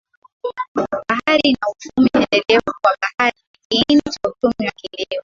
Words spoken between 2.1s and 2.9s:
endelevu